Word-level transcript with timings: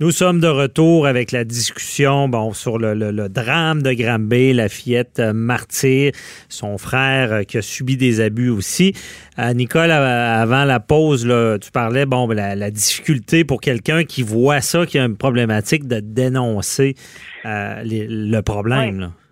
Nous 0.00 0.10
sommes 0.10 0.40
de 0.40 0.48
retour 0.48 1.06
avec 1.06 1.30
la 1.30 1.44
discussion 1.44 2.28
bon, 2.28 2.52
sur 2.52 2.78
le, 2.78 3.28
drame 3.28 3.80
de 3.80 3.92
Granby, 3.92 4.52
la 4.52 4.68
fillette 4.68 5.20
euh, 5.20 5.32
martyre, 5.32 6.10
son 6.48 6.78
frère 6.78 7.32
euh, 7.32 7.42
qui 7.44 7.58
a 7.58 7.62
subi 7.62 7.96
des 7.96 8.20
abus 8.20 8.48
aussi. 8.48 8.92
Euh, 9.38 9.54
Nicole, 9.54 9.92
avant 9.92 10.64
la 10.64 10.80
pause, 10.80 11.24
là, 11.24 11.58
tu 11.60 11.70
parlais 11.70 12.06
bon, 12.06 12.26
ben, 12.26 12.34
la, 12.34 12.56
la 12.56 12.72
difficulté 12.72 13.44
pour 13.44 13.60
quelqu'un 13.60 14.02
qui 14.02 14.24
voit 14.24 14.60
ça, 14.60 14.84
qui 14.84 14.98
a 14.98 15.04
une 15.04 15.16
problématique 15.16 15.86
de 15.86 16.00
dénoncer 16.00 16.96
le 17.44 18.40
problème. 18.40 18.98
Oui, 19.00 19.23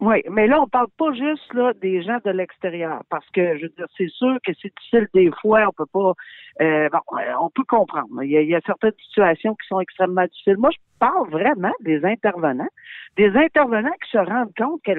mais 0.00 0.46
là, 0.46 0.60
on 0.60 0.68
parle 0.68 0.88
pas 0.98 1.12
juste 1.12 1.52
là, 1.54 1.72
des 1.80 2.02
gens 2.02 2.18
de 2.24 2.30
l'extérieur, 2.30 3.02
parce 3.08 3.28
que 3.30 3.56
je 3.56 3.62
veux 3.62 3.72
dire, 3.76 3.86
c'est 3.96 4.08
sûr 4.08 4.36
que 4.44 4.52
c'est 4.60 4.72
difficile 4.76 5.08
des 5.14 5.30
fois, 5.40 5.66
on 5.68 5.72
peut 5.72 5.86
pas 5.86 6.12
euh, 6.60 6.88
bon, 6.90 7.18
euh, 7.18 7.32
on 7.40 7.50
peut 7.50 7.64
comprendre. 7.64 8.22
Il 8.22 8.30
y, 8.30 8.54
a, 8.54 8.60
certaines 8.64 8.94
situations 9.08 9.54
qui 9.54 9.66
sont 9.68 9.80
extrêmement 9.80 10.24
difficiles. 10.24 10.56
Moi, 10.58 10.70
je 10.70 10.78
parle 10.98 11.28
vraiment 11.30 11.72
des 11.80 12.04
intervenants, 12.04 12.68
des 13.16 13.34
intervenants 13.36 13.94
qui 14.04 14.10
se 14.10 14.18
rendent 14.18 14.54
compte 14.56 14.80
que, 14.84 14.92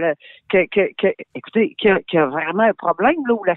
que, 0.50 0.66
que, 0.70 0.90
que 0.98 1.14
écoutez, 1.36 1.76
qu'il 1.78 2.04
y, 2.14 2.18
a 2.18 2.26
vraiment 2.26 2.64
un 2.64 2.74
problème 2.74 3.16
là 3.28 3.34
où 3.34 3.44
la 3.44 3.56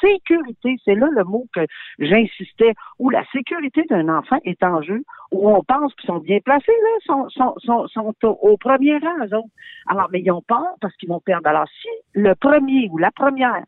sécurité, 0.00 0.76
c'est 0.84 0.94
là 0.94 1.08
le 1.10 1.24
mot 1.24 1.46
que 1.54 1.60
j'insistais, 1.98 2.74
où 2.98 3.10
la 3.10 3.24
sécurité 3.32 3.84
d'un 3.88 4.08
enfant 4.08 4.38
est 4.44 4.62
en 4.62 4.82
jeu, 4.82 5.02
où 5.32 5.50
on 5.50 5.62
pense 5.62 5.94
qu'ils 5.94 6.06
sont 6.06 6.18
bien 6.18 6.38
placés 6.44 6.72
là, 7.06 7.28
sont, 7.30 7.88
sont 7.88 8.14
au, 8.22 8.56
premier 8.56 8.98
rang, 8.98 9.42
Alors, 9.88 10.08
mais 10.12 10.20
ils 10.20 10.30
ont 10.30 10.42
peur 10.42 10.76
parce 10.80 10.94
qu'ils 10.96 11.08
vont 11.08 11.20
perdre. 11.20 11.48
Alors, 11.48 11.66
si 11.80 11.88
le 12.14 12.34
premier 12.34 12.88
ou 12.90 12.98
la 12.98 13.10
première 13.10 13.62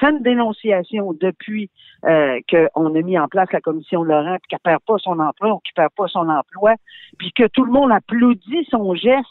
une 0.00 0.22
dénonciation 0.22 1.12
depuis 1.12 1.70
euh, 2.04 2.40
qu'on 2.50 2.94
a 2.94 3.02
mis 3.02 3.18
en 3.18 3.28
place 3.28 3.48
la 3.52 3.60
commission 3.60 4.02
Laurent, 4.02 4.36
puis 4.38 4.48
qu'elle 4.48 4.58
perd 4.60 4.80
pas 4.86 4.98
son 4.98 5.18
emploi 5.18 5.54
ou 5.54 5.58
qu'il 5.58 5.74
perd 5.74 5.92
pas 5.96 6.08
son 6.08 6.28
emploi, 6.28 6.74
puis 7.18 7.32
que 7.32 7.46
tout 7.48 7.64
le 7.64 7.72
monde 7.72 7.92
applaudit 7.92 8.66
son 8.70 8.94
geste, 8.94 9.28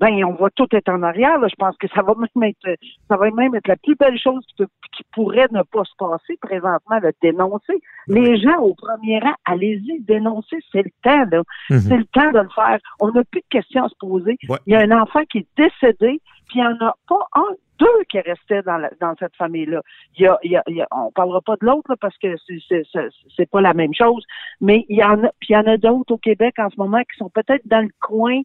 ben 0.00 0.24
on 0.24 0.34
va 0.34 0.50
tout 0.50 0.66
être 0.72 0.88
en 0.88 1.02
arrière. 1.02 1.38
Je 1.48 1.54
pense 1.56 1.76
que 1.76 1.86
ça 1.94 2.02
va 2.02 2.14
même 2.14 2.50
être 2.50 2.78
ça 3.08 3.16
va 3.16 3.30
même 3.30 3.54
être 3.54 3.68
la 3.68 3.76
plus 3.76 3.94
belle 3.94 4.18
chose 4.18 4.44
qui, 4.56 4.64
pourrait 5.12 5.48
ne 5.50 5.62
pas 5.62 5.84
se 5.84 5.94
passer 5.98 6.36
présentement, 6.40 6.98
le 7.00 7.12
dénoncer. 7.22 7.80
Les 8.08 8.36
gens 8.40 8.58
au 8.58 8.74
premier 8.74 9.18
rang, 9.20 9.34
allez-y, 9.44 10.00
dénoncer, 10.00 10.56
c'est 10.72 10.82
le 10.82 10.90
temps, 11.02 11.24
là. 11.30 11.42
Mhm. 11.70 11.80
C'est 11.80 11.96
le 11.96 12.04
temps 12.06 12.32
de 12.32 12.38
le 12.38 12.48
faire. 12.54 12.78
On 13.00 13.10
n'a 13.12 13.22
plus 13.24 13.40
de 13.40 13.46
questions 13.50 13.84
à 13.84 13.88
se 13.88 13.94
poser. 13.98 14.36
Il 14.66 14.72
y 14.72 14.74
a 14.74 14.80
un 14.80 14.90
enfant 14.90 15.24
qui 15.30 15.38
est 15.38 15.46
décédé, 15.56 16.20
puis 16.48 16.58
il 16.58 16.60
n'y 16.60 16.66
en 16.66 16.86
a 16.86 16.94
pas 17.08 17.28
un 17.34 17.54
deux 17.78 18.04
qui 18.08 18.20
restaient 18.20 18.62
dans, 18.62 18.80
dans 19.00 19.14
cette 19.18 19.34
famille-là. 19.36 19.82
Il 20.16 20.24
y 20.24 20.26
a, 20.26 20.38
il 20.42 20.52
y 20.52 20.80
a, 20.82 20.88
on 20.90 21.10
parlera 21.10 21.40
pas 21.40 21.56
de 21.60 21.66
l'autre 21.66 21.94
parce 22.00 22.16
que 22.18 22.36
c'est, 22.68 23.50
pas 23.50 23.60
la 23.60 23.74
même 23.74 23.94
chose, 23.94 24.24
mais 24.60 24.84
il 24.88 24.98
y 24.98 25.04
en 25.04 25.24
a, 25.24 25.28
puis 25.40 25.50
il 25.50 25.52
y 25.52 25.56
en 25.56 25.66
a 25.66 25.76
d'autres 25.76 26.14
au 26.14 26.18
Québec 26.18 26.54
en 26.58 26.70
ce 26.70 26.76
moment 26.76 27.00
qui 27.00 27.16
sont 27.18 27.30
peut-être 27.30 27.66
dans 27.66 27.82
le 27.82 27.90
coin, 28.00 28.40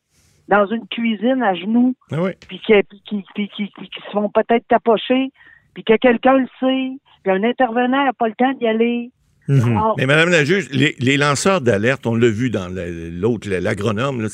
dans 0.50 0.66
une 0.66 0.88
cuisine 0.88 1.44
à 1.44 1.54
genoux, 1.54 1.96
ah 2.12 2.18
puis, 2.48 2.60
qui, 2.60 2.74
qui, 3.06 3.24
qui, 3.24 3.48
qui, 3.48 3.72
se 3.72 4.12
font 4.12 4.30
peut-être 4.30 4.68
tapocher, 4.68 5.32
puis 5.74 5.84
que 5.84 5.96
quelqu'un 5.98 6.38
le 6.40 6.48
sait, 6.60 6.98
puis 7.24 7.32
un 7.32 7.44
intervenant 7.44 8.04
n'a 8.04 8.14
pas 8.14 8.28
le 8.28 8.34
temps 8.34 8.52
d'y 8.54 8.68
aller, 8.68 9.12
Mhm. 9.50 9.80
Mais 9.98 10.06
Madame 10.06 10.30
la 10.30 10.46
juge, 10.46 10.68
les, 10.72 11.18
lanceurs 11.18 11.60
d'alerte, 11.60 12.06
on 12.06 12.14
l'a 12.14 12.30
vu 12.30 12.52
dans 12.52 12.70
l'autre, 12.70 13.50
l'agronome, 13.50 14.22
là, 14.22 14.30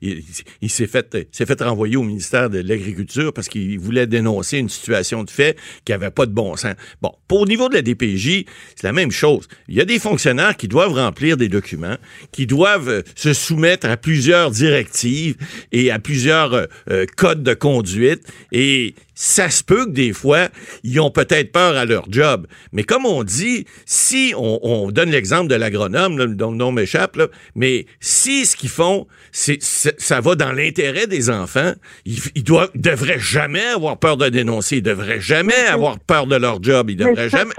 il, 0.00 0.22
il, 0.62 0.70
s'est 0.70 0.86
fait, 0.86 1.26
s'est 1.32 1.46
fait 1.46 1.60
renvoyer 1.60 1.96
au 1.96 2.04
ministère 2.04 2.48
de 2.48 2.60
l'Agriculture 2.60 3.32
parce 3.32 3.48
qu'il 3.48 3.76
voulait 3.80 4.06
dénoncer 4.06 4.58
une 4.58 4.68
situation 4.68 5.24
de 5.24 5.30
fait 5.30 5.58
qui 5.84 5.92
avait 5.92 6.12
pas 6.12 6.26
de 6.26 6.30
bon 6.30 6.54
sens. 6.54 6.76
Bon, 7.02 7.10
pour 7.26 7.40
au 7.40 7.46
niveau 7.46 7.68
de 7.68 7.74
la 7.74 7.82
DPJ, 7.82 8.44
c'est 8.76 8.84
la 8.84 8.92
même 8.92 9.10
chose. 9.10 9.48
Il 9.66 9.74
y 9.74 9.80
a 9.80 9.84
des 9.84 9.98
fonctionnaires 9.98 10.56
qui 10.56 10.68
doivent 10.68 10.92
remplir 10.92 11.36
des 11.36 11.48
documents, 11.48 11.96
qui 12.30 12.46
doivent 12.46 12.88
euh, 12.88 13.02
se 13.16 13.32
soumettre 13.32 13.88
à 13.88 13.96
plusieurs 13.96 14.52
directives 14.52 15.36
et 15.72 15.90
à 15.90 15.98
plusieurs 15.98 16.54
euh, 16.54 16.66
euh, 16.90 17.04
codes 17.16 17.42
de 17.42 17.54
conduite 17.54 18.22
et 18.52 18.94
ça 19.16 19.48
se 19.48 19.64
peut 19.64 19.86
que 19.86 19.90
des 19.90 20.12
fois, 20.12 20.50
ils 20.84 21.00
ont 21.00 21.10
peut-être 21.10 21.50
peur 21.50 21.74
à 21.76 21.86
leur 21.86 22.04
job. 22.10 22.46
Mais 22.72 22.84
comme 22.84 23.06
on 23.06 23.24
dit, 23.24 23.64
si 23.86 24.34
on, 24.36 24.90
donne 24.90 25.10
l'exemple 25.10 25.48
de 25.48 25.54
l'agronome, 25.54 26.34
dont 26.34 26.50
le 26.50 26.56
nom 26.56 26.72
m'échappe, 26.72 27.18
mais 27.54 27.86
si 28.00 28.46
ce 28.46 28.56
qu'ils 28.56 28.70
font, 28.70 29.06
c'est, 29.32 29.62
ça 29.62 30.20
va 30.20 30.34
dans 30.34 30.52
l'intérêt 30.52 31.06
des 31.06 31.30
enfants, 31.30 31.72
ils, 32.04 32.18
ils 32.34 32.44
doivent, 32.44 32.70
devraient 32.74 33.18
jamais 33.18 33.64
avoir 33.66 33.98
peur 33.98 34.16
de 34.16 34.28
dénoncer, 34.28 34.78
ils 34.78 34.82
devraient 34.82 35.20
jamais 35.20 35.66
avoir 35.70 35.98
peur 35.98 36.26
de 36.26 36.36
leur 36.36 36.62
job, 36.62 36.90
ils 36.90 36.96
devraient 36.96 37.28
jamais... 37.28 37.52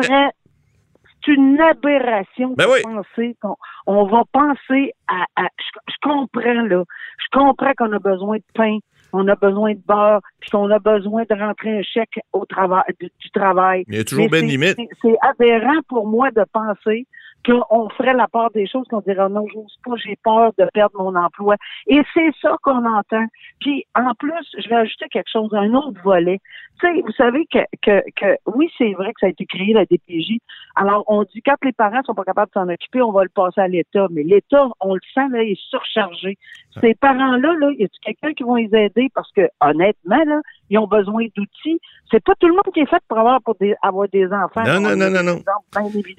C'est 1.25 1.33
une 1.33 1.59
aberration 1.59 2.53
ben 2.55 2.67
de 2.67 2.83
penser 2.83 3.35
qu'on 3.41 3.55
on 3.85 4.05
va 4.05 4.23
penser 4.31 4.93
à... 5.09 5.25
je 5.37 5.95
comprends, 6.01 6.63
là. 6.63 6.83
Je 7.17 7.37
comprends 7.37 7.73
qu'on 7.77 7.91
a 7.91 7.99
besoin 7.99 8.37
de 8.37 8.43
pain, 8.53 8.77
on 9.13 9.28
a 9.28 9.35
besoin 9.35 9.73
de 9.73 9.81
beurre, 9.88 10.22
puis 10.40 10.50
qu'on 10.50 10.69
a 10.72 10.79
besoin 10.79 11.23
de 11.29 11.35
rentrer 11.35 11.79
un 11.79 11.81
chèque 11.81 12.19
au 12.34 12.45
travail 12.45 12.84
du, 13.00 13.09
travail. 13.34 13.84
il 13.88 13.95
y 13.95 14.00
a 14.00 14.03
toujours 14.03 14.29
bien 14.29 14.41
limite. 14.41 14.78
C'est 15.01 15.18
aberrant 15.22 15.81
pour 15.88 16.07
moi 16.07 16.29
de 16.31 16.44
penser 16.51 17.07
qu'on 17.45 17.89
ferait 17.89 18.13
la 18.13 18.27
part 18.27 18.51
des 18.51 18.67
choses, 18.67 18.87
qu'on 18.89 19.01
dirait 19.01 19.29
non, 19.29 19.45
j'ose 19.53 19.75
pas, 19.83 19.93
j'ai 19.95 20.17
peur 20.23 20.51
de 20.57 20.65
perdre 20.73 21.01
mon 21.01 21.15
emploi. 21.15 21.55
Et 21.87 22.01
c'est 22.13 22.31
ça 22.41 22.55
qu'on 22.61 22.85
entend. 22.85 23.25
Puis 23.59 23.85
en 23.95 24.13
plus, 24.15 24.45
je 24.57 24.67
vais 24.69 24.75
ajouter 24.75 25.05
quelque 25.09 25.29
chose, 25.31 25.53
un 25.53 25.73
autre 25.73 26.01
volet. 26.03 26.39
Tu 26.79 26.87
sais, 26.87 27.01
vous 27.01 27.11
savez 27.13 27.47
que, 27.51 27.59
que, 27.81 28.03
que 28.15 28.37
oui, 28.45 28.69
c'est 28.77 28.93
vrai 28.93 29.11
que 29.13 29.19
ça 29.21 29.27
a 29.27 29.29
été 29.29 29.45
créé, 29.45 29.73
la 29.73 29.85
DPJ. 29.85 30.37
Alors, 30.75 31.03
on 31.07 31.23
dit 31.23 31.41
quand 31.41 31.55
les 31.63 31.71
parents 31.71 32.03
sont 32.03 32.13
pas 32.13 32.23
capables 32.23 32.51
de 32.53 32.59
s'en 32.59 32.69
occuper, 32.69 33.01
on 33.01 33.11
va 33.11 33.23
le 33.23 33.29
passer 33.29 33.61
à 33.61 33.67
l'État. 33.67 34.07
Mais 34.11 34.23
l'État, 34.23 34.67
on 34.79 34.93
le 34.93 35.01
sent, 35.13 35.27
là, 35.31 35.43
est 35.43 35.59
surchargé. 35.69 36.37
Ces 36.81 36.93
parents-là, 36.95 37.53
là, 37.59 37.71
y 37.77 37.83
a 37.83 37.87
quelqu'un 38.03 38.33
qui 38.33 38.43
va 38.43 38.57
les 38.57 38.85
aider? 38.85 39.09
Parce 39.15 39.31
que, 39.31 39.49
honnêtement, 39.61 40.23
là, 40.25 40.41
ils 40.69 40.77
ont 40.77 40.87
besoin 40.87 41.25
d'outils. 41.35 41.79
C'est 42.11 42.23
pas 42.23 42.33
tout 42.39 42.47
le 42.47 42.53
monde 42.53 42.73
qui 42.73 42.81
est 42.81 42.89
fait 42.89 43.01
pour 43.07 43.17
avoir, 43.17 43.41
pour 43.41 43.55
avoir 43.81 44.07
des 44.09 44.27
enfants. 44.27 44.63
Non, 44.63 44.79
non, 44.79 44.95
non, 44.95 45.09
non, 45.09 45.23
non. 45.23 45.41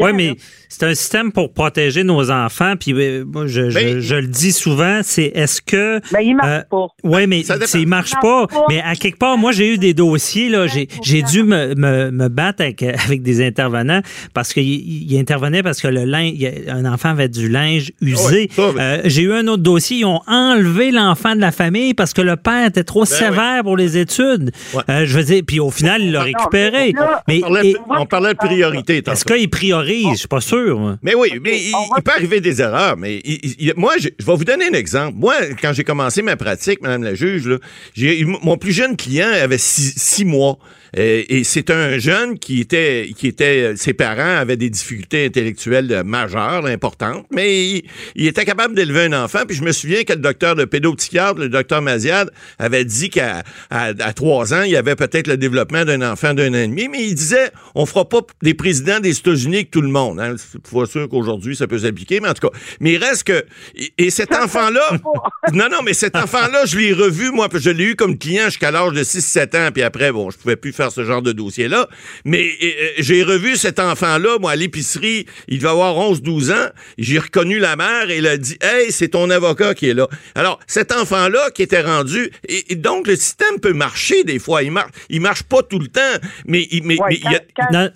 Oui, 0.00 0.12
mais 0.12 0.32
c'est 0.68 0.86
un 0.86 0.94
système 1.08 1.32
pour 1.32 1.52
protéger 1.54 2.04
nos 2.04 2.30
enfants. 2.30 2.74
Puis 2.78 2.92
euh, 2.92 3.24
moi, 3.24 3.46
je, 3.46 3.70
je, 3.70 4.14
le 4.14 4.26
dis 4.26 4.52
souvent, 4.52 5.00
c'est 5.02 5.32
est-ce 5.34 5.62
que. 5.62 6.00
Mais 6.12 6.26
il 6.26 6.36
marche 6.36 6.48
euh, 6.48 6.62
pas. 6.70 6.86
Oui, 7.02 7.26
mais 7.26 7.40
il 7.40 7.88
marche 7.88 8.12
pas. 8.20 8.46
Mais 8.68 8.82
à 8.82 8.94
quelque 8.94 9.18
part, 9.18 9.38
moi, 9.38 9.52
j'ai 9.52 9.72
eu 9.72 9.78
des 9.78 9.94
dossiers, 9.94 10.50
là. 10.50 10.66
J'ai 10.66 11.22
dû 11.22 11.42
me, 11.44 11.74
me, 11.74 12.10
me, 12.10 12.28
battre 12.28 12.62
avec, 12.62 12.82
avec 12.82 13.22
des 13.22 13.44
intervenants 13.44 14.02
parce 14.34 14.52
qu'ils 14.52 15.18
intervenaient 15.18 15.62
parce 15.62 15.80
que 15.80 15.88
le 15.88 16.04
linge, 16.04 16.34
un 16.68 16.84
enfant 16.84 17.10
avait 17.10 17.28
du 17.28 17.48
linge 17.48 17.90
usé. 18.02 18.50
Euh, 18.58 19.00
j'ai 19.04 19.22
eu 19.22 19.32
un 19.32 19.46
autre 19.46 19.62
dossier, 19.62 19.98
ils 19.98 20.04
ont 20.04 20.20
enlevé 20.26 20.90
l'enfant 20.90 21.34
de 21.34 21.40
la 21.40 21.52
famille 21.52 21.94
parce 21.94 22.12
que 22.12 22.20
le 22.20 22.36
père 22.36 22.66
était 22.66 22.84
trop 22.84 23.00
ben 23.00 23.06
sévère 23.06 23.62
pour 23.62 23.76
les 23.76 23.96
études. 23.96 24.50
Euh, 24.90 25.06
je 25.06 25.16
veux 25.16 25.24
dire, 25.24 25.42
puis 25.46 25.58
au 25.58 25.70
final, 25.70 26.02
il 26.02 26.12
l'a 26.12 26.22
récupéré. 26.22 26.92
mais, 27.26 27.40
on, 27.88 28.04
parlait, 28.04 28.34
de 28.34 28.38
priorité. 28.38 29.02
Est-ce 29.06 29.24
qu'il 29.24 29.48
priorise? 29.48 30.08
Je 30.12 30.18
suis 30.18 30.28
pas 30.28 30.40
sûr. 30.40 30.97
Mais 31.02 31.14
oui, 31.14 31.38
mais 31.42 31.58
il, 31.58 32.02
peut 32.02 32.10
arriver 32.10 32.40
des 32.40 32.60
erreurs. 32.60 32.96
Mais 32.96 33.22
moi, 33.76 33.94
je, 33.98 34.08
vais 34.08 34.36
vous 34.36 34.44
donner 34.44 34.66
un 34.66 34.72
exemple. 34.72 35.16
Moi, 35.16 35.34
quand 35.60 35.72
j'ai 35.72 35.84
commencé 35.84 36.22
ma 36.22 36.36
pratique, 36.36 36.80
Madame 36.82 37.02
la 37.02 37.14
juge, 37.14 37.48
mon 38.24 38.56
plus 38.56 38.72
jeune 38.72 38.96
client 38.96 39.28
avait 39.28 39.58
six 39.58 40.24
mois. 40.24 40.58
Euh, 40.96 41.22
et 41.28 41.44
c'est 41.44 41.70
un 41.70 41.98
jeune 41.98 42.38
qui 42.38 42.60
était, 42.60 43.10
qui 43.16 43.26
était, 43.26 43.74
ses 43.76 43.92
parents 43.92 44.36
avaient 44.36 44.56
des 44.56 44.70
difficultés 44.70 45.26
intellectuelles 45.26 46.02
majeures, 46.04 46.66
importantes, 46.66 47.26
mais 47.32 47.82
il, 48.14 48.26
était 48.26 48.44
capable 48.44 48.74
d'élever 48.74 49.04
un 49.04 49.24
enfant. 49.24 49.40
Puis 49.46 49.56
je 49.56 49.62
me 49.62 49.72
souviens 49.72 50.04
que 50.04 50.12
le 50.12 50.20
docteur 50.20 50.54
de 50.54 50.64
pédopsychiatre, 50.64 51.38
le 51.38 51.48
docteur 51.48 51.82
Maziad, 51.82 52.30
avait 52.58 52.84
dit 52.84 53.10
qu'à 53.10 53.42
à, 53.70 54.12
trois 54.12 54.54
ans, 54.54 54.62
il 54.62 54.70
y 54.70 54.76
avait 54.76 54.96
peut-être 54.96 55.26
le 55.26 55.36
développement 55.36 55.84
d'un 55.84 56.02
enfant 56.02 56.34
d'un 56.34 56.50
an 56.50 56.58
et 56.58 56.68
demi, 56.68 56.88
mais 56.88 57.04
il 57.04 57.14
disait, 57.14 57.50
on 57.74 57.86
fera 57.86 58.08
pas 58.08 58.20
des 58.42 58.54
présidents 58.54 59.00
des 59.00 59.16
États-Unis 59.18 59.56
avec 59.56 59.70
tout 59.70 59.82
le 59.82 59.88
monde. 59.88 60.20
Hein. 60.20 60.34
C'est 60.38 60.86
sûr 60.86 61.08
qu'aujourd'hui, 61.08 61.56
ça 61.56 61.66
peut 61.66 61.78
s'appliquer, 61.78 62.20
mais 62.20 62.28
en 62.28 62.34
tout 62.34 62.48
cas, 62.48 62.58
mais 62.80 62.92
il 62.92 63.04
reste 63.04 63.24
que, 63.24 63.44
et, 63.98 64.10
cet 64.10 64.34
enfant-là, 64.34 64.98
non, 65.52 65.68
non, 65.70 65.78
mais 65.84 65.94
cet 65.94 66.16
enfant-là, 66.16 66.64
je 66.66 66.78
l'ai 66.78 66.92
revu, 66.92 67.30
moi, 67.30 67.48
je 67.52 67.70
l'ai 67.70 67.84
eu 67.84 67.96
comme 67.96 68.18
client 68.18 68.46
jusqu'à 68.46 68.70
l'âge 68.70 68.92
de 68.92 69.02
6-7 69.02 69.56
ans, 69.56 69.70
puis 69.72 69.82
après, 69.82 70.12
bon, 70.12 70.30
je 70.30 70.38
pouvais 70.38 70.56
plus 70.56 70.72
faire 70.78 70.92
ce 70.92 71.04
genre 71.04 71.22
de 71.22 71.32
dossier-là. 71.32 71.88
Mais 72.24 72.46
euh, 72.62 72.90
j'ai 72.98 73.22
revu 73.22 73.56
cet 73.56 73.78
enfant-là, 73.78 74.38
moi, 74.40 74.52
à 74.52 74.56
l'épicerie, 74.56 75.26
il 75.48 75.58
devait 75.58 75.70
avoir 75.70 75.94
11-12 75.96 76.52
ans. 76.52 76.68
J'ai 76.96 77.18
reconnu 77.18 77.58
la 77.58 77.76
mère 77.76 78.08
et 78.10 78.18
il 78.18 78.26
a 78.26 78.36
dit 78.36 78.56
Hey, 78.62 78.90
c'est 78.90 79.08
ton 79.08 79.28
avocat 79.28 79.74
qui 79.74 79.88
est 79.88 79.94
là. 79.94 80.08
Alors, 80.34 80.58
cet 80.66 80.92
enfant-là 80.92 81.50
qui 81.54 81.62
était 81.62 81.82
rendu. 81.82 82.30
Et, 82.48 82.76
donc, 82.76 83.06
le 83.06 83.16
système 83.16 83.58
peut 83.60 83.72
marcher 83.72 84.24
des 84.24 84.38
fois. 84.38 84.62
Il 84.62 84.70
marche, 84.70 84.92
il 85.10 85.20
marche 85.20 85.42
pas 85.42 85.62
tout 85.62 85.78
le 85.78 85.88
temps, 85.88 86.00
mais, 86.46 86.66
mais, 86.84 86.96
il 87.10 87.30
y 87.30 87.34
a. 87.34 87.90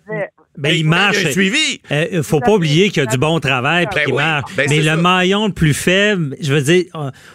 Ben, 0.57 0.75
il 0.75 0.87
marche. 0.87 1.31
suivi. 1.31 1.81
Il 1.91 2.19
euh, 2.19 2.23
faut 2.23 2.41
pas 2.41 2.53
oublier 2.53 2.91
qu'il 2.91 3.03
y 3.03 3.07
a 3.07 3.11
du 3.11 3.17
bon 3.17 3.41
travail 3.41 3.87
puis 3.87 4.05
ben 4.07 4.15
marche. 4.15 4.55
Ben, 4.55 4.67
mais 4.69 4.81
le 4.81 4.97
maillon 4.97 5.47
le 5.47 5.53
plus 5.53 5.73
faible, 5.73 6.37
je 6.41 6.53
veux 6.53 6.61
dire, 6.61 6.85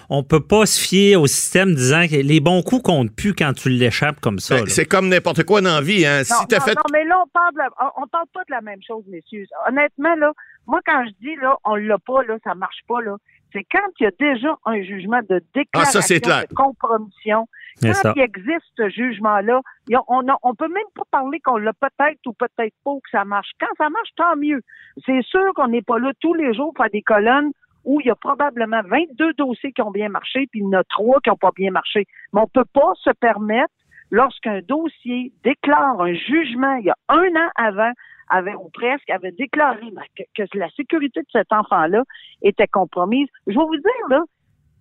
on 0.09 0.23
peut 0.23 0.39
pas 0.39 0.65
se 0.65 0.79
fier 0.79 1.15
au 1.15 1.25
système 1.25 1.73
disant 1.73 2.07
que 2.07 2.15
les 2.15 2.39
bons 2.39 2.61
coups 2.61 2.83
comptent 2.83 3.15
plus 3.15 3.33
quand 3.33 3.53
tu 3.53 3.69
l'échappes 3.69 4.19
comme 4.19 4.39
ça. 4.39 4.57
c'est 4.67 4.85
comme 4.85 5.09
n'importe 5.09 5.43
quoi 5.43 5.61
dans 5.61 5.75
la 5.75 5.81
vie. 5.81 6.05
Hein. 6.05 6.21
Non, 6.29 6.37
non, 6.51 6.59
fait... 6.59 6.75
non, 6.75 6.83
mais 6.91 7.05
là, 7.05 7.23
on 7.23 7.27
parle, 7.29 7.69
on 7.97 8.07
parle 8.07 8.27
pas 8.33 8.41
de 8.41 8.51
la 8.51 8.61
même 8.61 8.79
chose, 8.85 9.03
messieurs. 9.07 9.45
Honnêtement, 9.67 10.15
là, 10.15 10.31
moi, 10.67 10.81
quand 10.85 11.03
je 11.05 11.11
dis, 11.25 11.35
là, 11.41 11.55
on 11.63 11.75
l'a 11.75 11.97
pas, 11.97 12.23
là, 12.23 12.37
ça 12.43 12.53
marche 12.53 12.81
pas, 12.87 13.01
là, 13.01 13.15
c'est 13.53 13.63
quand 13.71 13.87
il 13.99 14.03
y 14.03 14.07
a 14.07 14.11
déjà 14.19 14.55
un 14.65 14.81
jugement 14.81 15.19
de 15.29 15.41
déclaration 15.53 15.99
Ah, 15.99 16.01
ça, 16.01 16.19
clair. 16.19 16.43
de 16.49 16.53
compromission. 16.53 17.47
Quand 17.81 17.93
ça. 17.93 18.13
il 18.15 18.21
existe 18.21 18.65
ce 18.75 18.89
jugement-là, 18.89 19.61
on 20.07 20.23
ne 20.23 20.33
on 20.43 20.55
peut 20.55 20.67
même 20.67 20.83
pas 20.95 21.03
parler 21.11 21.39
qu'on 21.39 21.57
l'a 21.57 21.73
peut-être 21.73 22.19
ou 22.25 22.33
peut-être 22.33 22.73
pas 22.83 22.91
ou 22.91 22.99
que 22.99 23.09
ça 23.11 23.23
marche. 23.23 23.49
Quand 23.59 23.67
ça 23.77 23.89
marche, 23.89 24.09
tant 24.15 24.35
mieux. 24.35 24.61
C'est 25.05 25.21
sûr 25.23 25.53
qu'on 25.55 25.67
n'est 25.67 25.83
pas 25.83 25.99
là 25.99 26.11
tous 26.19 26.33
les 26.33 26.53
jours 26.53 26.73
pour 26.73 26.83
faire 26.83 26.91
des 26.91 27.03
colonnes 27.03 27.51
où 27.85 28.01
il 28.01 28.07
y 28.07 28.09
a 28.09 28.15
probablement 28.15 28.81
22 28.83 29.33
dossiers 29.33 29.71
qui 29.71 29.81
ont 29.81 29.91
bien 29.91 30.09
marché, 30.09 30.47
puis 30.51 30.59
il 30.59 30.63
y 30.63 30.67
en 30.67 30.73
a 30.79 30.83
trois 30.83 31.19
qui 31.23 31.29
n'ont 31.29 31.37
pas 31.37 31.51
bien 31.55 31.71
marché. 31.71 32.05
Mais 32.33 32.41
on 32.41 32.47
peut 32.47 32.65
pas 32.73 32.91
se 33.01 33.11
permettre, 33.11 33.71
lorsqu'un 34.11 34.59
dossier 34.67 35.31
déclare 35.43 36.01
un 36.01 36.13
jugement 36.13 36.75
il 36.75 36.85
y 36.85 36.89
a 36.89 36.95
un 37.09 37.27
an 37.35 37.49
avant, 37.55 37.91
avait, 38.29 38.55
ou 38.55 38.69
presque, 38.73 39.09
avait 39.09 39.31
déclaré 39.31 39.81
que, 40.17 40.23
que 40.43 40.57
la 40.57 40.69
sécurité 40.71 41.21
de 41.21 41.27
cet 41.31 41.51
enfant-là 41.51 42.03
était 42.41 42.67
compromise. 42.67 43.27
Je 43.47 43.53
vais 43.53 43.65
vous 43.65 43.75
dire, 43.77 44.07
là, 44.09 44.23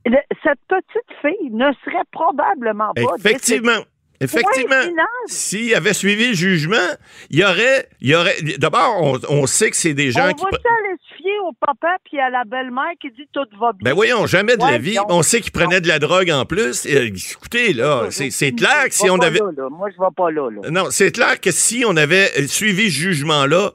le- 0.06 0.36
cette 0.42 0.60
petite 0.68 1.10
fille 1.20 1.50
ne 1.50 1.72
serait 1.84 2.04
probablement 2.12 2.92
pas 2.94 3.02
Effectivement. 3.18 3.82
Effectivement. 4.18 4.76
S'il 5.26 5.74
avait 5.74 5.92
suivi 5.92 6.28
le 6.28 6.34
jugement, 6.34 6.76
il 7.30 7.40
y 7.40 7.44
aurait. 7.44 7.86
Il 8.00 8.08
y 8.08 8.14
aurait 8.14 8.36
D'abord, 8.56 8.96
on, 9.02 9.18
on 9.28 9.46
sait 9.46 9.70
que 9.70 9.76
c'est 9.76 9.92
des 9.92 10.10
gens 10.10 10.30
On 10.30 10.32
qui. 10.32 10.44
Au 11.46 11.52
papa 11.52 11.96
puis 12.04 12.18
à 12.20 12.30
la 12.30 12.44
belle-mère 12.44 12.92
qui 13.00 13.10
dit 13.10 13.28
tout 13.32 13.40
va 13.60 13.72
bien? 13.72 13.90
Ben 13.90 13.94
voyons, 13.94 14.26
jamais 14.26 14.56
de 14.56 14.62
la 14.62 14.78
vie. 14.78 14.96
On 15.08 15.22
sait 15.22 15.40
qu'ils 15.40 15.52
prenaient 15.52 15.80
de 15.80 15.88
la 15.88 15.98
drogue 15.98 16.30
en 16.30 16.44
plus. 16.44 16.86
Et, 16.86 16.96
euh, 16.96 17.06
écoutez, 17.06 17.72
là, 17.72 18.06
c'est 18.10 18.30
c'est 18.30 18.52
clair 18.52 18.84
que 18.88 18.94
si 18.94 19.08
on 19.10 19.18
avait. 19.18 19.38
Là, 19.38 19.50
là. 19.56 19.68
Moi, 19.70 19.88
je 19.90 20.00
vais 20.00 20.10
pas 20.16 20.30
là. 20.30 20.48
là. 20.50 20.70
Non, 20.70 20.86
c'est 20.90 21.12
clair 21.12 21.40
que 21.40 21.50
si 21.50 21.84
on 21.86 21.96
avait 21.96 22.46
suivi 22.46 22.84
ce 22.90 22.98
jugement-là, 22.98 23.72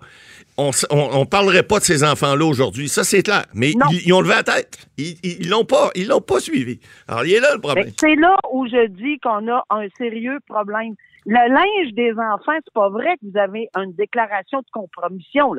on 0.58 0.72
on 0.92 1.26
parlerait 1.26 1.64
pas 1.64 1.80
de 1.80 1.84
ces 1.84 2.04
enfants-là 2.04 2.46
aujourd'hui. 2.46 2.90
Ça, 2.90 3.04
c'est 3.04 3.24
clair. 3.24 3.46
Mais 3.54 3.72
ils, 3.92 4.02
ils 4.08 4.14
ont 4.14 4.22
levé 4.22 4.36
la 4.36 4.44
tête. 4.44 4.78
Ils 4.98 5.18
ils- 5.24 5.38
ils 5.42 5.50
l'ont 5.50 5.66
pas. 5.66 5.90
Ils 5.96 6.08
l'ont 6.08 6.22
pas 6.22 6.40
suivi. 6.40 6.80
Alors, 7.08 7.26
il 7.26 7.34
est 7.34 7.40
là 7.40 7.54
le 7.56 7.62
problème. 7.62 7.86
Ben, 7.86 7.94
c'est 8.00 8.16
là 8.16 8.36
où 8.52 8.68
je 8.68 8.88
dis 8.88 9.18
qu'on 9.20 9.48
a 9.48 9.64
un 9.70 9.88
sérieux 9.98 10.40
problème. 10.48 10.94
Le 11.28 11.34
linge 11.54 11.94
des 11.94 12.12
enfants, 12.14 12.58
c'est 12.64 12.74
pas 12.74 12.90
vrai 12.90 13.16
que 13.22 13.30
vous 13.32 13.38
avez 13.38 13.70
une 13.78 13.94
déclaration 13.94 14.60
de 14.60 14.66
compromission. 14.72 15.52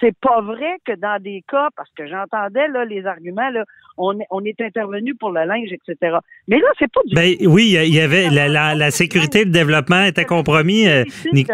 C'est 0.00 0.16
pas 0.18 0.40
vrai 0.40 0.76
que 0.86 0.92
dans 0.98 1.20
des 1.22 1.44
cas, 1.46 1.68
parce 1.76 1.90
que 1.96 2.06
j'entendais 2.08 2.68
là 2.68 2.84
les 2.86 3.04
arguments, 3.04 3.50
là, 3.50 3.64
on, 3.98 4.18
est- 4.18 4.26
on 4.30 4.42
est 4.44 4.58
intervenu 4.62 5.14
pour 5.14 5.30
le 5.30 5.44
linge, 5.44 5.68
etc. 5.72 6.16
Mais 6.48 6.58
là, 6.58 6.68
c'est 6.78 6.90
pas 6.90 7.00
du 7.06 7.14
Ben 7.14 7.34
oui, 7.46 7.76
il 7.84 7.94
y 7.94 8.00
avait 8.00 8.30
la, 8.30 8.48
la- 8.48 8.74
la 8.74 8.90
sécurité, 8.90 9.44
le 9.44 9.50
développement 9.50 10.04
était 10.04 10.24
compromis, 10.24 10.88
euh, 10.88 11.04
Ni- 11.34 11.44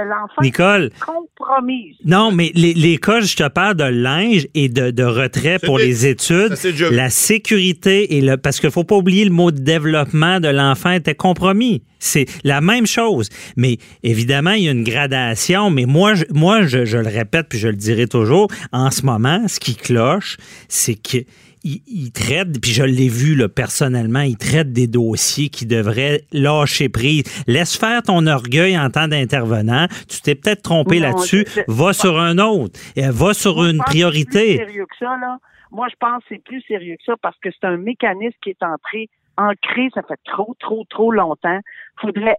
Nicole. 0.43 0.91
compromise. 1.05 1.97
Non, 2.05 2.31
mais 2.31 2.53
les, 2.55 2.73
les 2.75 2.99
cas, 2.99 3.21
je 3.21 3.35
te 3.37 3.49
parle 3.49 3.75
de 3.75 3.85
linge 3.85 4.47
et 4.55 4.69
de, 4.69 4.91
de 4.93 5.03
retrait 5.05 5.59
pour 5.59 5.79
les 5.79 6.07
études. 6.07 6.55
ça. 6.55 6.69
La 6.93 7.11
sécurité 7.11 8.17
et 8.17 8.21
le 8.21 8.37
parce 8.37 8.61
qu'il 8.61 8.71
faut 8.71 8.85
pas 8.85 8.97
oublier 8.97 9.25
le 9.25 9.31
mot 9.33 9.51
de 9.51 9.59
développement 9.59 10.41
de 10.41 10.49
l'enfant 10.49 10.91
était 10.93 11.15
compromis. 11.15 11.83
C'est 12.07 12.27
la 12.45 12.61
même 12.61 12.87
chose. 12.87 13.29
Mais 13.57 13.79
évidemment, 14.03 14.53
il 14.53 14.65
y 14.65 14.69
a 14.69 14.73
une 14.73 14.85
gradation. 14.85 15.71
Mais 15.71 15.87
moi, 15.87 16.15
je, 16.15 16.25
moi, 16.33 16.63
je, 16.63 16.85
je 16.85 16.99
le 16.99 17.09
répète 17.09 17.47
puis 17.49 17.59
je 17.59 17.69
le 17.69 17.75
dirai 17.77 18.07
toujours. 18.07 18.49
En 18.73 18.91
ce 18.91 19.05
moment, 19.05 19.49
ce 19.49 19.59
qui 19.61 19.75
cloche, 19.75 20.37
c'est 20.69 20.95
que 20.95 21.19
il, 21.65 21.81
il 21.89 22.13
traite, 22.13 22.61
puis 22.61 22.71
je 22.71 22.85
l'ai 22.85 23.09
vu 23.09 23.35
là, 23.35 23.49
personnellement, 23.49 24.21
il 24.21 24.37
traite 24.37 24.73
des 24.73 24.87
dossiers 24.87 25.49
qui 25.49 25.67
devraient 25.67 26.23
lâcher 26.33 26.89
prise. 26.89 27.25
Laisse 27.49 27.77
faire 27.77 28.03
ton 28.03 28.25
orgueil 28.29 28.79
en 28.79 28.89
tant 28.89 29.09
d'intervenant. 29.09 29.89
Tu 30.09 30.21
t'es 30.21 30.37
peut-être 30.37 30.63
trompé 30.63 31.01
Non, 31.01 31.09
là-dessus. 31.09 31.45
je- 31.49 31.63
je- 31.67 31.73
Va 31.73 31.93
sur 31.93 32.21
un 32.21 32.39
autre. 32.39 32.79
Et 32.95 33.09
Va 33.09 33.35
sur 33.35 33.65
une 33.65 33.79
que 33.79 33.85
C'est 33.85 33.85
plus 33.85 33.91
priorité. 33.91 34.57
sérieux 34.59 34.85
que 34.89 34.97
ça, 35.01 35.17
là. 35.21 35.39
Moi, 35.73 35.89
je 35.91 35.97
pense 35.99 36.21
que 36.23 36.27
c'est 36.37 36.45
plus 36.45 36.63
sérieux 36.69 36.95
que 36.95 37.03
ça 37.05 37.15
parce 37.21 37.37
que 37.43 37.49
c'est 37.51 37.67
un 37.67 37.77
mécanisme 37.79 38.37
qui 38.45 38.51
est 38.51 38.63
entré, 38.63 39.09
ancré, 39.37 39.89
ça 39.95 40.03
fait 40.03 40.21
trop, 40.25 40.55
trop, 40.59 40.85
trop 40.89 41.13
longtemps. 41.13 41.61
Faudrait 42.01 42.37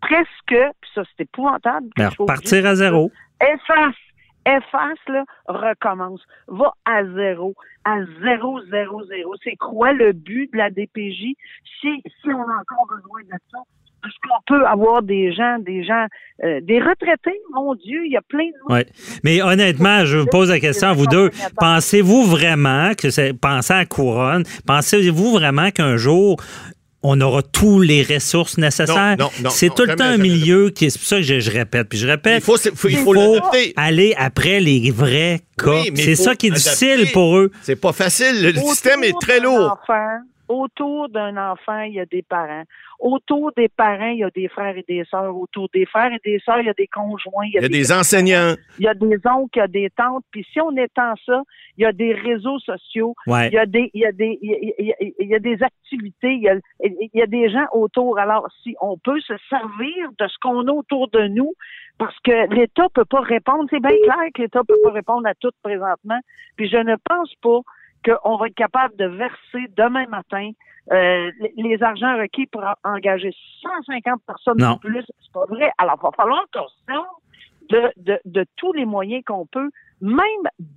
presque, 0.00 0.28
puis 0.80 0.90
ça, 0.94 1.02
c'est 1.04 1.24
épouvantable. 1.24 1.88
Ben, 1.96 2.10
obligée 2.18 2.66
à 2.66 2.74
zéro. 2.74 3.10
Efface, 3.40 3.94
efface, 4.46 4.98
là, 5.08 5.24
recommence. 5.48 6.22
Va 6.48 6.72
à 6.84 7.04
zéro. 7.04 7.54
À 7.84 7.98
zéro, 8.22 8.60
zéro, 8.70 9.04
zéro. 9.04 9.34
C'est 9.42 9.56
quoi 9.56 9.92
le 9.92 10.12
but 10.12 10.52
de 10.52 10.58
la 10.58 10.70
DPJ? 10.70 11.36
Si, 11.80 12.02
si 12.02 12.28
on 12.28 12.42
a 12.42 12.60
encore 12.60 12.86
besoin 12.88 13.22
de 13.22 13.38
ça, 13.50 13.58
est-ce 14.06 14.28
qu'on 14.28 14.42
peut 14.58 14.66
avoir 14.66 15.02
des 15.02 15.32
gens, 15.32 15.58
des 15.60 15.84
gens, 15.84 16.06
euh, 16.44 16.60
des 16.62 16.78
retraités? 16.78 17.38
Mon 17.54 17.74
Dieu, 17.74 18.04
il 18.06 18.12
y 18.12 18.16
a 18.16 18.22
plein 18.22 18.46
de 18.46 18.72
Ouais. 18.72 18.86
Mais 19.24 19.42
honnêtement, 19.42 20.04
je 20.04 20.18
vous 20.18 20.26
pose 20.26 20.50
la 20.50 20.60
question 20.60 20.88
à 20.88 20.92
vous 20.92 21.06
deux. 21.06 21.30
Pensez-vous 21.58 22.24
vraiment 22.24 22.92
que 22.94 23.10
c'est 23.10 23.32
pensez 23.32 23.72
à 23.74 23.84
couronne, 23.86 24.44
pensez-vous 24.66 25.32
vraiment 25.32 25.70
qu'un 25.70 25.96
jour 25.96 26.36
on 27.08 27.20
aura 27.20 27.40
tous 27.42 27.80
les 27.80 28.02
ressources 28.02 28.58
nécessaires? 28.58 29.16
Non, 29.16 29.26
non, 29.26 29.44
non, 29.44 29.50
c'est 29.50 29.72
tout 29.72 29.84
le 29.84 29.94
temps 29.94 30.04
un 30.04 30.16
milieu 30.18 30.70
qui 30.70 30.86
est 30.86 30.90
c'est 30.90 30.98
pour 30.98 31.06
ça 31.06 31.16
que 31.18 31.22
je, 31.22 31.38
je 31.38 31.50
répète 31.52 31.88
puis 31.88 31.98
je 31.98 32.06
répète. 32.06 32.38
Il 32.42 32.44
faut, 32.44 32.56
il 32.56 32.72
faut, 32.74 32.88
il 32.88 32.92
il 32.94 32.98
faut 32.98 33.04
faut 33.04 33.12
l'adapter. 33.12 33.72
aller 33.76 34.14
après 34.18 34.58
les 34.58 34.90
vrais 34.90 35.40
cas. 35.56 35.70
Oui, 35.82 35.92
c'est 35.94 36.16
ça 36.16 36.34
qui 36.34 36.48
est 36.48 36.50
adapter. 36.50 36.96
difficile 36.96 37.12
pour 37.12 37.38
eux. 37.38 37.52
C'est 37.62 37.80
pas 37.80 37.92
facile. 37.92 38.42
Le 38.42 38.48
Autour 38.48 38.70
système 38.70 39.04
est 39.04 39.14
très 39.20 39.38
lourd. 39.38 39.78
enfant, 39.82 40.18
autour 40.48 41.08
d'un 41.08 41.36
enfant, 41.36 41.80
il 41.82 41.94
y 41.94 42.00
a 42.00 42.06
des 42.06 42.22
parents. 42.22 42.64
Autour 42.98 43.52
des 43.56 43.68
parents, 43.68 44.08
il 44.10 44.18
y 44.18 44.24
a 44.24 44.30
des 44.30 44.48
frères 44.48 44.76
et 44.76 44.84
des 44.88 45.04
sœurs. 45.10 45.36
Autour 45.36 45.68
des 45.72 45.86
frères 45.86 46.12
et 46.12 46.20
des 46.24 46.38
sœurs, 46.44 46.60
il 46.60 46.66
y 46.66 46.70
a 46.70 46.74
des 46.74 46.86
conjoints. 46.86 47.44
Il 47.46 47.60
y 47.60 47.64
a 47.64 47.68
des 47.68 47.92
enseignants. 47.92 48.54
il 48.78 48.84
y 48.84 48.88
a 48.88 48.94
des 48.94 49.18
oncles, 49.26 49.50
il 49.56 49.58
y 49.58 49.62
a 49.62 49.68
des 49.68 49.90
tantes. 49.90 50.24
Puis 50.30 50.46
si 50.52 50.60
on 50.60 50.74
étend 50.76 51.14
ça, 51.24 51.42
il 51.76 51.82
y 51.82 51.86
a 51.86 51.92
des 51.92 52.12
réseaux 52.14 52.58
sociaux. 52.60 53.14
Ouais. 53.26 53.48
Il 53.48 53.54
y 53.54 53.58
a 53.58 53.66
des, 53.66 53.90
il 53.94 54.00
y 54.00 54.06
a 54.06 54.12
des, 54.12 54.38
il 54.40 54.50
y 54.50 54.54
a, 54.54 54.58
il 54.78 54.86
y 54.86 54.92
a- 54.92 54.96
il 55.18 55.28
y 55.28 55.34
a 55.34 55.38
des 55.38 55.62
activités. 55.62 56.32
Il 56.34 56.42
y 56.42 56.48
a, 56.48 56.56
il 56.82 57.10
y 57.14 57.22
a 57.22 57.26
des 57.26 57.50
gens 57.50 57.66
autour. 57.72 58.18
Alors, 58.18 58.46
si 58.62 58.74
on 58.80 58.96
peut 58.98 59.20
se 59.20 59.34
servir 59.48 60.10
de 60.18 60.26
ce 60.28 60.36
qu'on 60.40 60.66
a 60.68 60.72
autour 60.72 61.08
de 61.08 61.26
nous, 61.28 61.52
parce 61.98 62.16
que 62.20 62.52
l'État 62.54 62.86
peut 62.94 63.04
pas 63.04 63.20
répondre. 63.20 63.64
C'est 63.70 63.80
bien 63.80 63.90
clair 64.04 64.16
que 64.34 64.42
l'État 64.42 64.60
peut 64.66 64.76
pas 64.84 64.90
répondre 64.92 65.26
à 65.26 65.34
tout 65.34 65.50
présentement. 65.62 66.18
Puis 66.56 66.68
je 66.68 66.76
ne 66.76 66.94
pense 67.08 67.32
pas 67.42 67.60
qu'on 68.06 68.36
va 68.36 68.46
être 68.46 68.54
capable 68.54 68.96
de 68.96 69.06
verser 69.06 69.66
demain 69.76 70.06
matin 70.08 70.50
euh, 70.92 71.30
les- 71.56 71.82
argents 71.82 72.16
requis 72.16 72.46
pour 72.46 72.62
en- 72.62 72.74
engager 72.94 73.32
150 73.62 74.22
personnes 74.26 74.58
Non. 74.58 74.74
de 74.74 74.78
plus. 74.78 75.04
C'est 75.20 75.32
pas 75.32 75.44
vrai. 75.46 75.70
Alors, 75.78 75.96
il 76.00 76.04
va 76.04 76.10
falloir 76.16 76.44
qu'on 76.54 76.66
de, 77.68 77.82
de, 77.96 78.20
de 78.24 78.44
tous 78.56 78.72
les 78.72 78.84
moyens 78.84 79.24
qu'on 79.26 79.44
peut, 79.46 79.68
même 80.00 80.20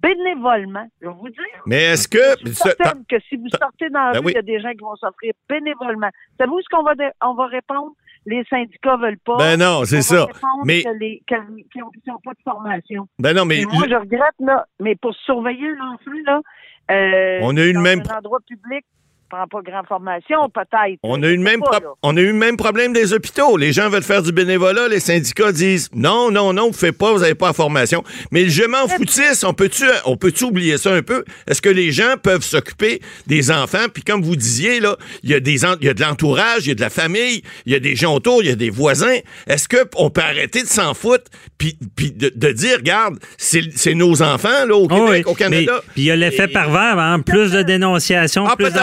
bénévolement. 0.01 0.87
Je 1.01 1.07
vais 1.07 1.13
vous 1.13 1.29
dire. 1.29 1.61
Mais 1.67 1.83
est-ce 1.93 2.07
que. 2.07 2.17
Je 2.41 2.47
suis 2.47 2.55
certaine 2.55 3.03
que 3.07 3.19
si 3.29 3.35
vous 3.37 3.47
sortez 3.61 3.89
dans 3.89 4.05
la 4.05 4.11
Ben 4.13 4.19
rue, 4.19 4.25
oui. 4.25 4.31
il 4.33 4.35
y 4.35 4.39
a 4.39 4.41
des 4.41 4.59
gens 4.59 4.71
qui 4.71 4.79
vont 4.81 4.95
s'offrir 4.95 5.33
bénévolement. 5.47 6.09
Savez-vous 6.39 6.61
ce 6.61 6.69
qu'on 6.75 6.83
va, 6.83 6.93
on 7.23 7.33
va 7.35 7.45
répondre? 7.45 7.91
Les 8.25 8.43
syndicats 8.49 8.97
veulent 8.97 9.19
pas. 9.19 9.37
Ben 9.37 9.57
non, 9.59 9.85
c'est 9.85 10.01
ça. 10.01 10.27
Mais- 10.65 10.83
que 10.83 10.89
les, 10.99 11.21
que- 11.27 11.61
qui 11.71 11.79
n'ont 11.79 12.19
pas 12.23 12.33
de 12.33 12.41
formation. 12.43 13.07
Ben 13.19 13.33
non, 13.35 13.45
mais 13.45 13.61
Et 13.61 13.65
moi, 13.65 13.85
le- 13.85 13.91
je 13.91 13.95
regrette, 13.95 14.35
là, 14.39 14.65
mais 14.79 14.95
pour 14.95 15.13
surveiller 15.15 15.69
l'enfant, 15.75 16.11
là, 16.25 16.41
On 16.89 17.55
a 17.57 17.61
eu 17.61 17.73
le 17.73 17.79
même- 17.79 18.01
un 18.09 18.17
endroit 18.17 18.39
public, 18.47 18.85
prend 19.29 19.47
pas 19.47 19.59
grand 19.63 19.83
formation, 19.87 20.49
peut-être. 20.53 20.99
on 21.03 21.21
a 21.23 21.27
eu 21.27 21.35
le 21.37 21.41
même, 21.43 21.59
pas, 21.61 21.79
pro- 21.79 21.79
là. 21.83 21.89
on 22.03 22.17
a 22.17 22.21
eu 22.21 22.27
le 22.27 22.33
même 22.33 22.57
problème 22.57 22.93
des 22.93 23.13
hôpitaux. 23.13 23.57
Les 23.57 23.71
gens 23.73 23.89
veulent 23.89 24.03
faire 24.03 24.23
du 24.23 24.31
bénévolat, 24.31 24.87
les 24.87 24.99
syndicats 24.99 25.51
disent 25.51 25.89
non, 25.93 26.31
non, 26.31 26.53
non, 26.53 26.67
vous 26.67 26.77
faites 26.77 26.97
pas, 26.97 27.11
vous 27.13 27.19
n'avez 27.19 27.35
pas 27.35 27.47
la 27.47 27.53
formation. 27.53 28.03
Mais 28.31 28.49
je 28.49 28.63
m'en 28.63 28.87
foutisse, 28.87 29.43
on 29.43 29.53
peut-tu 29.53 29.85
on 30.05 30.17
peut 30.17 30.33
oublier 30.41 30.77
ça 30.77 30.93
un 30.93 31.01
peu? 31.01 31.23
Est-ce 31.47 31.61
que 31.61 31.69
les 31.69 31.91
gens 31.91 32.15
peuvent 32.21 32.43
s'occuper 32.43 33.01
des 33.27 33.51
enfants? 33.51 33.85
Puis 33.93 34.03
comme 34.03 34.21
vous 34.23 34.35
disiez, 34.35 34.79
là, 34.79 34.95
il 35.23 35.29
y 35.29 35.33
a 35.33 35.39
des 35.39 35.65
en- 35.65 35.75
il 35.79 35.85
y 35.87 35.89
a 35.89 35.93
de 35.93 36.01
l'entourage, 36.01 36.65
il 36.65 36.69
y 36.69 36.71
a 36.71 36.75
de 36.75 36.81
la 36.81 36.89
famille, 36.89 37.41
il 37.65 37.71
y 37.71 37.75
a 37.75 37.79
des 37.79 37.95
gens 37.95 38.13
autour, 38.15 38.41
il 38.43 38.49
y 38.49 38.51
a 38.51 38.55
des 38.55 38.69
voisins. 38.69 39.17
Est-ce 39.47 39.67
qu'on 39.69 40.09
peut 40.09 40.21
arrêter 40.21 40.63
de 40.63 40.67
s'en 40.67 40.93
foutre 40.93 41.25
puis, 41.57 41.77
puis 41.95 42.11
de, 42.11 42.31
de 42.35 42.51
dire, 42.51 42.77
regarde, 42.77 43.17
c'est 43.37 43.93
nos 43.93 44.21
enfants 44.21 44.65
là, 44.67 44.75
au 44.75 44.85
Oh 44.85 44.87
Québec, 44.87 45.23
oui, 45.27 45.31
au 45.31 45.35
Canada? 45.35 45.81
Puis 45.93 46.01
il 46.01 46.05
y 46.05 46.11
a 46.11 46.15
l'effet 46.15 46.45
Et- 46.45 46.53
pervers, 46.53 46.97
hein, 46.99 47.19
plus 47.19 47.51
de 47.51 47.61
dénonciations, 47.61 48.45
Ah, 48.47 48.55
plus 48.55 48.65
peut-être. 48.65 48.79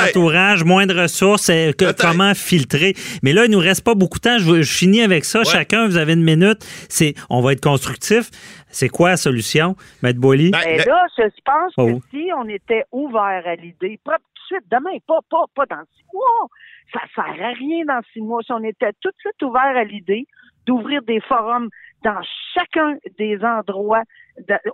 Moins 0.64 0.86
de 0.86 0.94
ressources, 0.98 1.48
et 1.48 1.72
que- 1.76 1.92
comment 2.00 2.34
filtrer. 2.34 2.94
Mais 3.22 3.32
là, 3.32 3.44
il 3.44 3.50
nous 3.50 3.58
reste 3.58 3.84
pas 3.84 3.94
beaucoup 3.94 4.18
de 4.18 4.22
temps. 4.22 4.38
Je, 4.38 4.62
finis 4.62 5.02
avec 5.02 5.24
ça. 5.24 5.44
Chacun, 5.44 5.86
vous 5.86 5.96
avez 5.96 6.12
une 6.14 6.22
minute. 6.24 6.58
C'est, 6.88 7.14
on 7.30 7.40
va 7.40 7.52
être 7.52 7.62
constructif. 7.62 8.30
C'est 8.68 8.88
quoi 8.88 9.10
la 9.10 9.16
solution, 9.16 9.76
Maître 10.02 10.20
Boily? 10.20 10.50
Ben, 10.50 10.60
Et 10.66 10.76
ben- 10.78 10.86
là, 10.86 11.06
je 11.18 11.22
pense 11.44 11.74
que 11.74 11.80
Oh. 11.94 12.00
si 12.10 12.28
on 12.36 12.48
était 12.48 12.84
ouvert 12.92 13.42
à 13.46 13.54
l'idée, 13.54 13.98
pas 14.04 14.16
tout 14.18 14.54
de 14.54 14.56
suite, 14.58 14.64
demain, 14.70 14.98
pas, 15.06 15.18
pas, 15.30 15.44
pas 15.54 15.64
dans 15.66 15.82
six 15.96 16.04
mois, 16.12 16.48
ça 16.92 17.00
sert 17.14 17.24
à 17.46 17.52
rien 17.52 17.84
dans 17.86 18.00
six 18.12 18.20
mois. 18.20 18.42
Si 18.44 18.52
on 18.52 18.62
était 18.62 18.92
tout 19.00 19.08
de 19.10 19.16
suite 19.18 19.42
ouvert 19.42 19.62
à 19.76 19.84
l'idée 19.84 20.26
d'ouvrir 20.66 21.00
des 21.02 21.20
forums 21.20 21.68
dans 22.06 22.20
chacun 22.54 22.96
des 23.18 23.38
endroits 23.42 24.04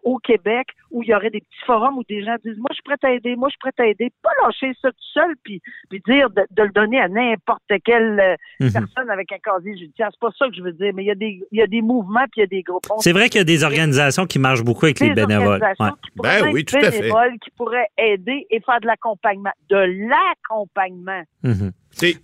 au 0.02 0.18
Québec 0.18 0.66
où 0.90 1.02
il 1.02 1.08
y 1.08 1.14
aurait 1.14 1.30
des 1.30 1.40
petits 1.40 1.64
forums 1.64 1.96
où 1.96 2.04
des 2.04 2.22
gens 2.24 2.34
disent 2.44 2.58
moi 2.58 2.68
je 2.70 2.74
suis 2.74 2.82
prêt 2.82 2.98
à 3.04 3.12
aider, 3.12 3.36
moi 3.36 3.48
je 3.48 3.52
suis 3.52 3.58
prêt 3.58 3.72
à 3.78 3.86
aider, 3.86 4.12
pas 4.22 4.30
lâcher 4.42 4.72
ça 4.82 4.90
tout 4.90 5.10
seul 5.14 5.34
puis 5.42 5.62
puis 5.88 6.02
dire 6.06 6.28
de, 6.30 6.62
le 6.62 6.72
donner 6.72 7.00
à 7.00 7.08
n'importe 7.08 7.62
quelle 7.84 8.20
euh, 8.20 8.36
mhm. 8.60 8.72
personne 8.72 9.10
avec 9.10 9.32
un 9.32 9.38
casier 9.38 9.78
judiciaire. 9.78 10.08
C'est 10.10 10.20
pas 10.20 10.32
ça 10.36 10.48
que 10.48 10.56
je 10.56 10.62
veux 10.62 10.72
dire, 10.72 10.92
mais 10.94 11.04
il 11.04 11.06
y 11.06 11.10
a 11.10 11.14
des 11.14 11.40
il 11.52 11.58
y 11.58 11.62
a 11.62 11.66
des 11.66 11.80
mouvements 11.80 12.24
puis 12.32 12.38
il 12.38 12.40
y 12.40 12.44
a 12.44 12.46
des 12.48 12.62
groupes. 12.62 12.82
C'est 12.98 13.12
vrai 13.12 13.28
qu'il 13.28 13.38
y 13.38 13.42
a 13.42 13.44
des 13.44 13.64
organisations 13.64 14.26
qui 14.26 14.38
marchent 14.38 14.64
beaucoup 14.64 14.86
avec 14.86 15.00
les 15.00 15.14
bénévoles. 15.14 15.60
ben 16.16 16.50
oui, 16.52 16.64
tout 16.64 16.76
à 16.76 16.90
fait. 16.90 17.10
qui 17.40 17.50
pourraient 17.56 17.88
aider 17.96 18.46
et 18.50 18.60
faire 18.60 18.80
de 18.80 18.86
l'accompagnement, 18.86 19.52
de 19.70 20.08
l'accompagnement. 20.08 21.22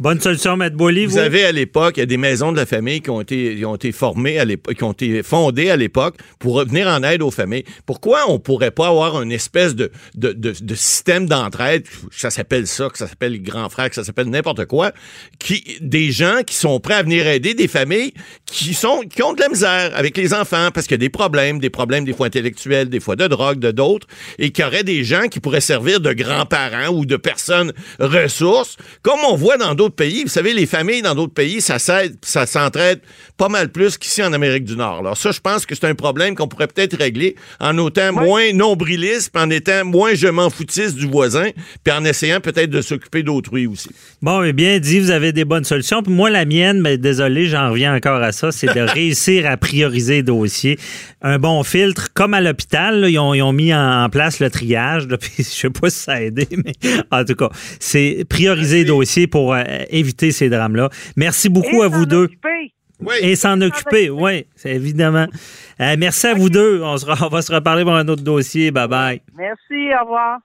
Bonne 0.01 0.21
solution, 0.21 0.57
Maître 0.57 0.77
Boily. 0.77 1.07
Vous, 1.07 1.19
avez 1.19 1.45
à 1.45 1.53
l'époque, 1.53 1.97
il 1.97 2.01
y 2.01 2.03
a 2.03 2.07
des 2.07 2.17
maisons 2.17 2.53
de 2.53 2.57
la 2.57 2.67
famille 2.67 3.01
qui 3.01 3.11
ont 3.11 3.21
été, 3.21 3.65
ont 3.65 3.77
été 3.77 3.93
formées 3.93 4.39
à 4.39 4.45
l'époque, 4.45 4.75
qui 4.75 4.85
ont 4.85 4.93
été 4.93 5.23
fondées 5.23 5.71
à 5.71 5.77
l'époque 5.77 6.17
pour 6.39 6.55
revenir 6.55 6.89
en 6.89 7.03
aide 7.03 7.23
aux 7.23 7.31
familles. 7.31 7.65
Pourquoi 7.87 8.29
on 8.29 8.39
pourrait 8.39 8.71
pas 8.71 8.89
avoir 8.89 9.23
une 9.23 9.33
espèce 9.33 9.75
de, 9.75 9.91
de, 10.15 10.33
de, 10.33 10.75
système 10.75 11.27
d'entraide, 11.27 11.85
ça 12.11 12.31
s'appelle 12.31 12.67
ça, 12.67 12.89
que 12.89 12.99
ça 12.99 13.07
s'appelle 13.07 13.41
grand 13.43 13.69
frère, 13.69 13.89
que 13.89 13.95
ça 13.95 14.05
s'appelle 14.05 14.29
n'importe 14.29 14.65
quoi, 14.67 14.93
qui, 15.39 15.79
des 15.81 16.11
gens 16.11 16.43
qui 16.47 16.55
sont 16.55 16.81
prêts 16.81 16.95
à 16.95 17.03
venir 17.03 17.27
aider 17.27 17.55
des 17.55 17.69
familles 17.69 18.13
qui 18.47 18.75
sont, 18.75 19.01
qui 19.01 19.23
ont 19.23 19.33
de 19.33 19.41
la 19.41 19.49
misère 19.49 19.93
avec 19.95 20.17
les 20.17 20.35
enfants 20.35 20.71
parce 20.73 20.87
qu'il 20.87 20.95
y 20.95 21.01
a 21.01 21.05
des 21.05 21.09
problèmes, 21.09 21.59
des 21.59 21.71
problèmes 21.71 22.05
des 22.05 22.13
fois 22.13 22.27
intellectuels, 22.27 22.89
des 22.89 23.01
fois 23.01 23.17
de 23.17 23.27
drogue, 23.27 23.59
de 23.59 23.71
d'autres, 23.71 24.07
et 24.39 24.51
qu'il 24.51 24.65
y 24.65 24.67
aurait 24.67 24.85
des 24.85 25.05
gens 25.05 25.29
qui 25.29 25.41
pourraient 25.41 25.61
servir 25.61 26.01
de 26.01 26.13
grands-parents 26.13 26.89
ou 26.89 27.07
de 27.07 27.17
personnes 27.17 27.73
ressources, 27.99 28.77
comme 29.03 29.21
on 29.29 29.37
voit 29.37 29.57
dans 29.57 29.68
d'autres 29.75 29.95
pays. 29.95 30.23
Vous 30.23 30.31
savez, 30.31 30.55
les 30.55 30.67
familles 30.67 31.03
dans 31.03 31.15
d'autres 31.15 31.35
pays, 31.35 31.61
ça 31.61 31.79
ça 31.79 32.47
s'entraide 32.47 33.01
pas 33.37 33.49
mal 33.49 33.71
plus 33.71 33.97
qu'ici 33.97 34.23
en 34.23 34.33
Amérique 34.33 34.65
du 34.65 34.77
Nord. 34.77 34.99
Alors 34.99 35.17
ça, 35.17 35.31
je 35.31 35.41
pense 35.41 35.65
que 35.65 35.75
c'est 35.75 35.87
un 35.87 35.95
problème 35.95 36.35
qu'on 36.35 36.49
pourrait 36.49 36.67
peut-être 36.67 36.97
régler 36.97 37.37
en 37.61 37.87
étant 37.87 38.13
moins 38.13 38.53
nombriliste, 38.53 39.31
puis 39.33 39.43
en 39.43 39.51
étant 39.51 39.85
moins 39.85 40.15
je 40.15 40.27
m'en 40.27 40.51
foutiste 40.51 40.97
du 40.97 41.07
voisin, 41.07 41.51
puis 41.85 41.95
en 41.95 42.05
essayant 42.05 42.41
peut-être 42.41 42.71
de 42.71 42.83
s'occuper 42.83 43.23
d'autrui 43.23 43.67
aussi. 43.67 43.91
Bon, 44.23 44.41
mais 44.41 44.53
bien 44.53 44.79
dit, 44.79 44.99
vous 44.99 45.11
avez 45.11 45.33
des 45.33 45.45
bonnes 45.45 45.65
solutions. 45.65 46.03
Puis 46.03 46.13
moi, 46.13 46.31
la 46.31 46.45
mienne, 46.45 46.81
mais 46.81 46.99
désolé, 46.99 47.47
j'en 47.47 47.71
reviens 47.71 47.95
encore 47.95 48.21
à 48.23 48.33
ça, 48.33 48.51
c'est 48.51 48.75
de 48.75 48.81
réussir 48.93 49.47
à 49.47 49.57
prioriser 49.57 50.15
les 50.15 50.23
dossiers. 50.23 50.79
Un 51.23 51.39
bon 51.39 51.63
filtre, 51.63 52.09
comme 52.15 52.35
à 52.35 52.41
l'hôpital, 52.41 53.07
ils 53.09 53.19
ont, 53.19 53.53
mis 53.53 53.73
en, 53.75 54.09
place 54.11 54.41
le 54.41 54.51
triage. 54.51 55.07
Là, 55.07 55.17
puis 55.19 55.31
je 55.39 55.43
sais 55.45 55.71
pas 55.71 55.91
si 55.91 55.99
ça 55.99 56.13
a 56.13 56.21
aidé, 56.23 56.49
mais 56.53 56.73
en 57.11 57.25
tout 57.25 57.35
cas, 57.35 57.51
c'est 57.79 58.25
prioriser 58.29 58.79
les 58.79 58.85
dossiers 58.87 59.27
pour 59.27 59.48
euh, 59.53 59.65
éviter 59.91 60.31
ces 60.33 60.49
drames-là. 60.49 60.91
Merci 61.17 61.49
beaucoup 61.49 61.83
à 61.83 61.89
vous 61.89 62.07
deux. 62.07 62.29
Et 63.23 63.37
s'en 63.37 63.61
occuper, 63.61 64.11
oui, 64.11 64.47
c'est 64.57 64.75
évidemment. 64.75 65.27
Euh, 65.81 65.95
merci 65.99 66.27
à 66.27 66.35
vous 66.35 66.51
deux. 66.51 66.81
On, 66.83 66.97
on 66.97 67.29
va 67.29 67.43
se 67.43 67.53
reparler 67.53 67.85
pour 67.85 67.95
un 67.95 68.09
autre 68.09 68.23
dossier. 68.23 68.71
Bye 68.73 68.89
bye. 68.89 69.23
Merci, 69.37 69.95
au 69.95 70.05
revoir. 70.05 70.39